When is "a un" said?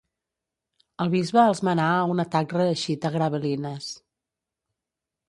1.97-2.23